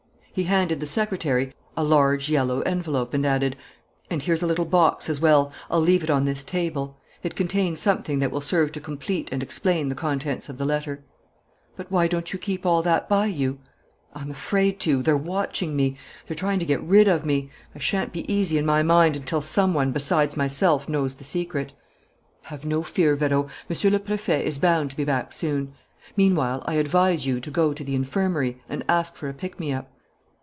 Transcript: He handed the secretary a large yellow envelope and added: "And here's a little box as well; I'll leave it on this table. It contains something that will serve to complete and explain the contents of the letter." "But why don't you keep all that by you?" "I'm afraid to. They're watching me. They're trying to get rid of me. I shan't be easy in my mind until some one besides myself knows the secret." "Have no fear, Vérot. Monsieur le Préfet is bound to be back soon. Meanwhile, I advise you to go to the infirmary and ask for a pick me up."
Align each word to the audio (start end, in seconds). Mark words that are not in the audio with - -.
He 0.33 0.43
handed 0.45 0.79
the 0.79 0.85
secretary 0.85 1.53
a 1.75 1.83
large 1.83 2.29
yellow 2.29 2.61
envelope 2.61 3.13
and 3.13 3.25
added: 3.25 3.57
"And 4.09 4.23
here's 4.23 4.41
a 4.41 4.47
little 4.47 4.63
box 4.63 5.09
as 5.09 5.19
well; 5.19 5.51
I'll 5.69 5.81
leave 5.81 6.05
it 6.05 6.09
on 6.09 6.23
this 6.23 6.41
table. 6.41 6.95
It 7.21 7.35
contains 7.35 7.81
something 7.81 8.19
that 8.19 8.31
will 8.31 8.39
serve 8.39 8.71
to 8.71 8.79
complete 8.79 9.27
and 9.29 9.43
explain 9.43 9.89
the 9.89 9.93
contents 9.93 10.47
of 10.47 10.57
the 10.57 10.63
letter." 10.63 11.03
"But 11.75 11.91
why 11.91 12.07
don't 12.07 12.31
you 12.31 12.39
keep 12.39 12.65
all 12.65 12.81
that 12.81 13.09
by 13.09 13.25
you?" 13.25 13.59
"I'm 14.15 14.31
afraid 14.31 14.79
to. 14.79 15.03
They're 15.03 15.17
watching 15.17 15.75
me. 15.75 15.97
They're 16.25 16.33
trying 16.33 16.59
to 16.59 16.65
get 16.65 16.81
rid 16.81 17.09
of 17.09 17.25
me. 17.25 17.49
I 17.75 17.79
shan't 17.79 18.13
be 18.13 18.33
easy 18.33 18.57
in 18.57 18.65
my 18.65 18.83
mind 18.83 19.17
until 19.17 19.41
some 19.41 19.73
one 19.73 19.91
besides 19.91 20.37
myself 20.37 20.87
knows 20.87 21.15
the 21.15 21.25
secret." 21.25 21.73
"Have 22.43 22.63
no 22.63 22.83
fear, 22.83 23.17
Vérot. 23.17 23.49
Monsieur 23.67 23.89
le 23.89 23.99
Préfet 23.99 24.43
is 24.45 24.57
bound 24.59 24.91
to 24.91 24.95
be 24.95 25.03
back 25.03 25.33
soon. 25.33 25.73
Meanwhile, 26.15 26.63
I 26.65 26.75
advise 26.75 27.27
you 27.27 27.41
to 27.41 27.51
go 27.51 27.73
to 27.73 27.83
the 27.83 27.95
infirmary 27.95 28.61
and 28.69 28.85
ask 28.87 29.17
for 29.17 29.27
a 29.27 29.33
pick 29.33 29.59
me 29.59 29.73
up." 29.73 29.91